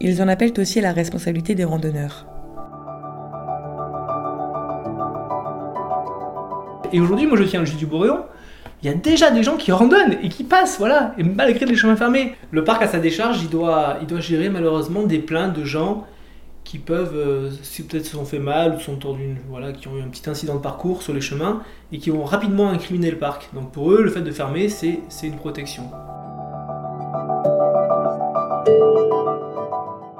Ils 0.00 0.20
en 0.20 0.28
appellent 0.28 0.52
aussi 0.58 0.80
à 0.80 0.82
la 0.82 0.92
responsabilité 0.92 1.54
des 1.54 1.64
randonneurs. 1.64 2.26
Et 6.92 7.00
aujourd'hui, 7.00 7.26
moi 7.26 7.38
je 7.38 7.44
tiens 7.44 7.60
le 7.60 7.64
gîte 7.64 7.78
du 7.78 7.86
Boréon, 7.86 8.22
il 8.82 8.90
y 8.90 8.92
a 8.92 8.94
déjà 8.94 9.30
des 9.30 9.42
gens 9.42 9.56
qui 9.56 9.72
randonnent 9.72 10.18
et 10.22 10.28
qui 10.28 10.44
passent, 10.44 10.76
voilà, 10.76 11.14
et 11.16 11.22
malgré 11.22 11.64
les 11.64 11.74
chemins 11.74 11.96
fermés. 11.96 12.34
Le 12.50 12.64
parc 12.64 12.82
à 12.82 12.86
sa 12.86 12.98
décharge, 12.98 13.40
il 13.42 13.48
doit, 13.48 13.96
il 14.02 14.06
doit 14.06 14.20
gérer 14.20 14.50
malheureusement 14.50 15.04
des 15.04 15.20
plaintes 15.20 15.54
de 15.54 15.64
gens 15.64 16.04
qui 16.68 16.78
peuvent, 16.78 17.16
euh, 17.16 17.50
si 17.62 17.82
peut-être 17.82 18.04
se 18.04 18.12
sont 18.12 18.26
fait 18.26 18.38
mal 18.38 18.74
ou 18.74 18.80
sont 18.80 18.96
tordus, 18.96 19.36
voilà, 19.48 19.72
qui 19.72 19.88
ont 19.88 19.96
eu 19.96 20.02
un 20.02 20.08
petit 20.08 20.28
incident 20.28 20.54
de 20.56 20.60
parcours 20.60 21.02
sur 21.02 21.14
les 21.14 21.22
chemins 21.22 21.62
et 21.92 21.98
qui 21.98 22.10
vont 22.10 22.24
rapidement 22.24 22.68
incriminer 22.68 23.10
le 23.10 23.16
parc. 23.16 23.48
Donc 23.54 23.72
pour 23.72 23.90
eux, 23.90 24.02
le 24.02 24.10
fait 24.10 24.20
de 24.20 24.30
fermer, 24.30 24.68
c'est 24.68 25.00
une 25.22 25.36
protection. 25.36 25.84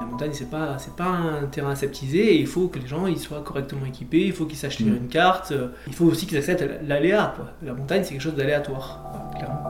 La 0.00 0.06
montagne, 0.06 0.30
c'est 0.32 0.48
pas, 0.48 0.78
c'est 0.78 0.96
pas 0.96 1.10
un 1.10 1.44
terrain 1.48 1.72
aseptisé 1.72 2.32
et 2.32 2.40
il 2.40 2.46
faut 2.46 2.68
que 2.68 2.78
les 2.78 2.86
gens 2.86 3.06
ils 3.06 3.18
soient 3.18 3.42
correctement 3.42 3.84
équipés, 3.84 4.24
il 4.24 4.32
faut 4.32 4.46
qu'ils 4.46 4.56
sachent 4.56 4.78
lire 4.78 4.94
mm. 4.94 4.96
une 4.96 5.08
carte, 5.08 5.52
il 5.86 5.92
faut 5.92 6.06
aussi 6.06 6.26
qu'ils 6.26 6.38
acceptent 6.38 6.64
l'aléa. 6.86 7.34
La 7.62 7.74
montagne, 7.74 8.04
c'est 8.04 8.12
quelque 8.12 8.22
chose 8.22 8.36
d'aléatoire, 8.36 9.02
clairement. 9.36 9.64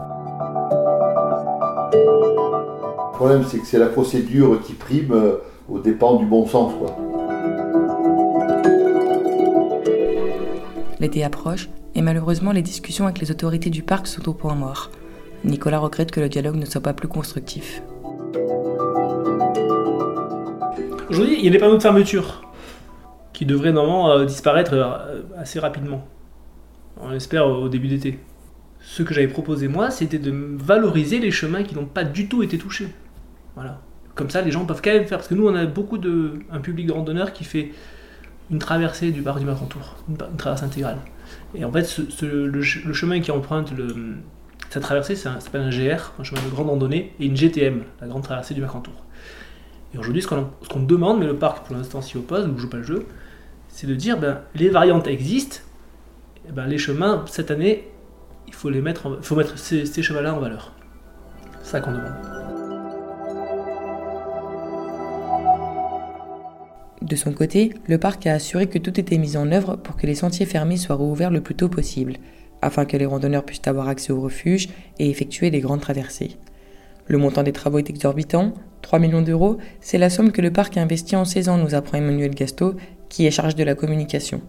Le 3.11 3.17
problème, 3.17 3.45
c'est 3.49 3.59
que 3.59 3.67
c'est 3.67 3.81
la 3.81 3.89
procédure 3.89 4.63
qui 4.63 4.75
prime 4.75 5.11
euh, 5.11 5.39
au 5.69 5.79
dépend 5.79 6.17
du 6.17 6.27
bon 6.27 6.47
sens. 6.47 6.73
L'été 11.01 11.23
approche 11.23 11.69
et 11.95 12.03
malheureusement 12.03 12.53
les 12.53 12.63
discussions 12.63 13.05
avec 13.05 13.21
les 13.21 13.31
autorités 13.31 13.71
du 13.71 13.83
parc 13.83 14.07
sont 14.07 14.29
au 14.29 14.35
point 14.35 14.55
mort. 14.55 14.91
Nicolas 15.45 15.79
regrette 15.79 16.11
que 16.11 16.21
le 16.21 16.29
dialogue 16.29 16.57
ne 16.57 16.65
soit 16.65 16.81
pas 16.81 16.95
plus 16.95 17.09
constructif. 17.09 17.83
Aujourd'hui, 21.11 21.37
il 21.39 21.45
y 21.45 21.49
a 21.49 21.51
des 21.51 21.59
panneaux 21.59 21.77
de 21.77 21.83
fermeture 21.83 22.43
qui 23.33 23.47
devraient 23.47 23.73
normalement 23.73 24.11
euh, 24.11 24.25
disparaître 24.25 24.75
euh, 24.75 25.23
assez 25.39 25.61
rapidement. 25.61 26.05
On 27.01 27.13
espère 27.13 27.47
au 27.47 27.69
début 27.69 27.89
d'été. 27.89 28.19
Ce 28.81 29.03
que 29.03 29.15
j'avais 29.15 29.29
proposé 29.29 29.69
moi, 29.69 29.91
c'était 29.91 30.19
de 30.19 30.33
valoriser 30.57 31.21
les 31.21 31.31
chemins 31.31 31.63
qui 31.63 31.75
n'ont 31.75 31.87
pas 31.87 32.05
du 32.05 32.29
tout 32.29 32.43
été 32.43 32.59
touchés. 32.59 32.89
Voilà. 33.55 33.81
Comme 34.19 34.31
ça, 34.31 34.43
les 34.43 34.51
gens 34.51 34.65
peuvent 34.67 34.83
quand 34.83 34.91
même 34.91 35.07
faire. 35.07 35.19
Parce 35.19 35.29
que 35.29 35.35
nous, 35.37 35.47
on 35.47 35.55
a 35.55 35.65
beaucoup 35.65 35.97
de. 35.97 36.41
un 36.51 36.59
public 36.59 36.89
de 36.89 36.93
randonneurs 36.93 37.33
qui 37.33 37.45
fait 37.45 37.71
une 38.51 38.59
traversée 38.59 39.13
du 39.13 39.23
bar 39.23 39.39
du 39.39 39.47
Mercantour, 39.47 39.95
une, 40.09 40.17
une 40.29 40.37
traversée 40.37 40.65
intégrale. 40.65 40.99
Et 41.55 41.65
en 41.65 41.71
fait, 41.71 42.01
le, 42.23 42.63
chemin 42.63 43.21
qui 43.21 43.31
emprunte 43.31 43.71
le, 43.77 44.17
cette 44.71 44.83
traversée, 44.83 45.15
ça 45.15 45.39
s'appelle 45.39 45.61
un 45.61 45.71
GR, 45.71 46.15
un 46.19 46.25
chemin 46.25 46.41
de 46.43 46.51
grande 46.51 46.69
randonnée, 46.69 47.15
et 47.21 47.27
une 47.27 47.37
GTM, 47.37 47.85
la 48.01 48.09
grande 48.09 48.25
traversée 48.25 48.55
du 48.55 48.61
Mercantour. 48.61 49.05
Et 49.95 49.99
aujourd'hui, 49.99 50.23
ce 50.23 50.27
qu'on 50.27 50.81
demande, 50.81 51.21
mais 51.21 51.27
le 51.27 51.37
parc 51.37 51.65
pour 51.65 51.77
l'instant 51.77 52.03
s'y 52.03 52.19
oppose, 52.19 52.49
ne 52.49 52.59
joue 52.59 52.69
pas 52.69 52.79
le 52.79 52.83
jeu, 52.83 53.07
c'est 53.69 53.87
de 53.87 53.95
dire 53.95 54.19
ben, 54.19 54.41
les 54.57 54.69
variantes 54.69 55.07
existent, 55.07 55.59
ben, 56.53 56.67
les 56.67 56.79
chemins, 56.79 57.25
cette 57.29 57.53
année, 57.53 57.89
il 58.49 58.55
faut, 58.55 58.69
les 58.69 58.81
mettre, 58.81 59.23
faut 59.23 59.37
mettre 59.37 59.57
ces, 59.59 59.87
ces 59.87 60.03
chemins-là 60.03 60.35
en 60.35 60.41
valeur. 60.41 60.73
C'est 61.63 61.71
ça 61.73 61.81
qu'on 61.81 61.93
demande. 61.93 62.38
De 67.09 67.17
son 67.17 67.33
côté, 67.33 67.73
le 67.87 67.97
parc 67.97 68.27
a 68.27 68.35
assuré 68.35 68.67
que 68.67 68.79
tout 68.79 69.01
était 69.01 69.17
mis 69.17 69.39
en 69.39 69.51
œuvre 69.51 69.77
pour 69.77 69.97
que 69.97 70.07
les 70.07 70.15
sentiers 70.15 70.45
fermés 70.45 70.77
soient 70.77 70.97
rouverts 70.97 71.31
le 71.31 71.41
plus 71.41 71.55
tôt 71.55 71.71
possible, 71.71 72.17
afin 72.61 72.85
que 72.85 72.99
les 72.99 73.07
randonneurs 73.07 73.47
puissent 73.47 73.67
avoir 73.67 73.89
accès 73.89 74.13
au 74.13 74.21
refuge 74.21 74.69
et 74.99 75.09
effectuer 75.09 75.51
des 75.51 75.61
grandes 75.61 75.81
traversées. 75.81 76.37
Le 77.07 77.17
montant 77.17 77.43
des 77.43 77.53
travaux 77.53 77.79
est 77.79 77.89
exorbitant, 77.89 78.53
3 78.83 78.99
millions 78.99 79.23
d'euros, 79.23 79.57
c'est 79.81 79.97
la 79.97 80.11
somme 80.11 80.33
que 80.33 80.43
le 80.43 80.53
parc 80.53 80.77
a 80.77 80.83
investie 80.83 81.17
en 81.17 81.25
16 81.25 81.49
ans, 81.49 81.57
nous 81.57 81.75
apprend 81.75 81.97
Emmanuel 81.97 82.35
Gasto, 82.35 82.75
qui 83.09 83.27
est 83.27 83.31
chargé 83.31 83.57
de 83.57 83.65
la 83.65 83.75
communication. 83.75 84.43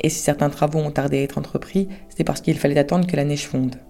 Et 0.00 0.10
si 0.10 0.20
certains 0.20 0.50
travaux 0.50 0.78
ont 0.78 0.92
tardé 0.92 1.18
à 1.18 1.22
être 1.22 1.38
entrepris, 1.38 1.88
c'est 2.08 2.22
parce 2.22 2.40
qu'il 2.40 2.56
fallait 2.56 2.78
attendre 2.78 3.08
que 3.08 3.16
la 3.16 3.24
neige 3.24 3.48
fonde. 3.48 3.80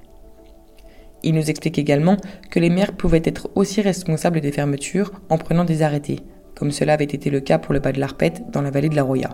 Il 1.23 1.35
nous 1.35 1.51
explique 1.51 1.79
également 1.79 2.17
que 2.51 2.61
les 2.61 2.71
maires 2.71 2.93
pouvaient 2.93 3.23
être 3.25 3.51
aussi 3.57 3.83
responsables 3.83 4.41
des 4.41 4.53
fermetures 4.53 5.13
en 5.29 5.37
prenant 5.37 5.65
des 5.65 5.83
arrêtés, 5.83 6.21
comme 6.55 6.71
cela 6.71 6.95
avait 6.95 7.05
été 7.05 7.31
le 7.31 7.41
cas 7.41 7.59
pour 7.59 7.75
le 7.75 7.81
bas 7.81 7.93
de 7.93 8.01
l'Arpette 8.01 8.51
dans 8.51 8.63
la 8.63 8.71
vallée 8.71 8.89
de 8.89 8.97
la 8.97 9.03
Roya. 9.03 9.31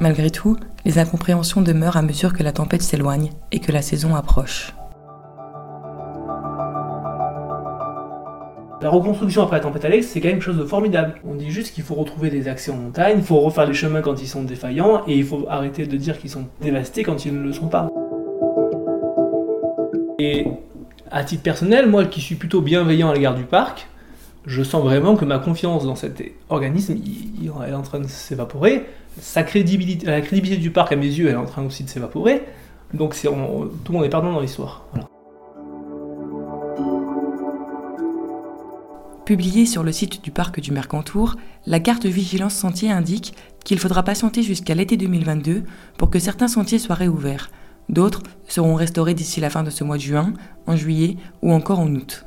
Malgré 0.00 0.30
tout, 0.30 0.56
les 0.84 0.98
incompréhensions 0.98 1.62
demeurent 1.62 1.96
à 1.96 2.02
mesure 2.02 2.34
que 2.34 2.42
la 2.42 2.52
tempête 2.52 2.82
s'éloigne 2.82 3.30
et 3.50 3.60
que 3.60 3.72
la 3.72 3.80
saison 3.80 4.14
approche. 4.14 4.74
La 8.82 8.90
reconstruction 8.90 9.42
après 9.42 9.56
la 9.56 9.62
tempête 9.62 9.84
Alex, 9.86 10.06
c'est 10.06 10.20
quand 10.20 10.28
même 10.28 10.36
quelque 10.36 10.44
chose 10.44 10.58
de 10.58 10.64
formidable. 10.64 11.14
On 11.26 11.34
dit 11.34 11.50
juste 11.50 11.74
qu'il 11.74 11.82
faut 11.82 11.94
retrouver 11.94 12.28
des 12.28 12.46
accès 12.46 12.70
en 12.70 12.76
montagne, 12.76 13.16
il 13.18 13.24
faut 13.24 13.40
refaire 13.40 13.66
les 13.66 13.74
chemins 13.74 14.02
quand 14.02 14.20
ils 14.22 14.28
sont 14.28 14.42
défaillants, 14.42 15.02
et 15.08 15.16
il 15.16 15.24
faut 15.24 15.46
arrêter 15.48 15.86
de 15.86 15.96
dire 15.96 16.18
qu'ils 16.18 16.30
sont 16.30 16.44
dévastés 16.60 17.02
quand 17.02 17.24
ils 17.24 17.34
ne 17.34 17.42
le 17.42 17.52
sont 17.52 17.68
pas. 17.68 17.88
À 21.16 21.24
titre 21.24 21.42
personnel, 21.42 21.88
moi 21.88 22.04
qui 22.04 22.20
suis 22.20 22.34
plutôt 22.34 22.60
bienveillant 22.60 23.08
à 23.08 23.14
l'égard 23.14 23.34
du 23.34 23.44
parc, 23.44 23.88
je 24.44 24.62
sens 24.62 24.82
vraiment 24.84 25.16
que 25.16 25.24
ma 25.24 25.38
confiance 25.38 25.84
dans 25.84 25.96
cet 25.96 26.22
organisme 26.50 26.94
est 27.42 27.72
en 27.72 27.80
train 27.80 28.00
de 28.00 28.06
s'évaporer. 28.06 28.84
Sa 29.18 29.42
crédibilité, 29.42 30.06
la 30.06 30.20
crédibilité 30.20 30.60
du 30.60 30.70
parc 30.70 30.92
à 30.92 30.96
mes 30.96 31.06
yeux 31.06 31.28
elle 31.28 31.34
est 31.34 31.38
en 31.38 31.46
train 31.46 31.64
aussi 31.64 31.84
de 31.84 31.88
s'évaporer. 31.88 32.42
Donc 32.92 33.18
tout 33.18 33.32
le 33.32 33.92
monde 33.92 34.04
est 34.04 34.10
perdant 34.10 34.30
dans 34.30 34.40
l'histoire. 34.40 34.84
Publiée 39.24 39.64
sur 39.64 39.82
le 39.82 39.92
site 39.92 40.22
du 40.22 40.30
parc 40.30 40.60
du 40.60 40.70
Mercantour, 40.70 41.36
la 41.64 41.80
carte 41.80 42.04
vigilance 42.04 42.54
sentier 42.54 42.90
indique 42.92 43.34
qu'il 43.64 43.78
faudra 43.78 44.02
patienter 44.02 44.42
jusqu'à 44.42 44.74
l'été 44.74 44.98
2022 44.98 45.64
pour 45.96 46.10
que 46.10 46.18
certains 46.18 46.46
sentiers 46.46 46.78
soient 46.78 46.94
réouverts. 46.94 47.50
D'autres 47.88 48.22
seront 48.48 48.74
restaurés 48.74 49.14
d'ici 49.14 49.40
la 49.40 49.50
fin 49.50 49.62
de 49.62 49.70
ce 49.70 49.84
mois 49.84 49.96
de 49.96 50.02
juin, 50.02 50.32
en 50.66 50.76
juillet 50.76 51.16
ou 51.42 51.52
encore 51.52 51.78
en 51.78 51.88
août. 51.88 52.26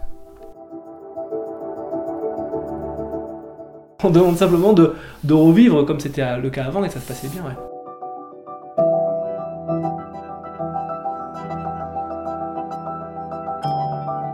On 4.01 4.09
demande 4.11 4.37
simplement 4.37 4.71
de, 4.71 4.93
revivre 5.29 5.85
comme 5.85 5.99
c'était 5.99 6.37
le 6.37 6.49
cas 6.49 6.63
avant 6.63 6.85
et 6.85 6.89
ça 6.89 7.01
se 7.01 7.07
passait 7.07 7.27
bien. 7.27 7.43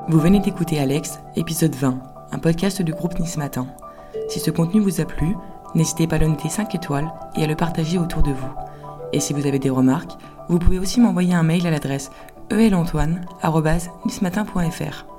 Vous 0.07 0.19
venez 0.19 0.39
d'écouter 0.39 0.79
Alex, 0.79 1.19
épisode 1.35 1.73
20, 1.73 1.99
un 2.31 2.37
podcast 2.37 2.83
du 2.83 2.93
groupe 2.93 3.17
Nice 3.17 3.37
Matin. 3.37 3.65
Si 4.29 4.39
ce 4.39 4.51
contenu 4.51 4.79
vous 4.79 5.01
a 5.01 5.05
plu, 5.05 5.35
n'hésitez 5.73 6.05
pas 6.05 6.17
à 6.17 6.19
le 6.19 6.27
noter 6.27 6.47
5 6.47 6.75
étoiles 6.75 7.11
et 7.35 7.43
à 7.43 7.47
le 7.47 7.55
partager 7.55 7.97
autour 7.97 8.21
de 8.21 8.31
vous. 8.31 8.53
Et 9.13 9.19
si 9.19 9.33
vous 9.33 9.47
avez 9.47 9.57
des 9.57 9.71
remarques, 9.71 10.11
vous 10.49 10.59
pouvez 10.59 10.79
aussi 10.79 10.99
m'envoyer 10.99 11.33
un 11.33 11.43
mail 11.43 11.65
à 11.67 11.71
l'adresse 11.71 12.11
elantoine.nismatin.fr. 12.49 15.14